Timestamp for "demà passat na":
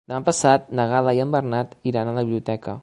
0.11-0.85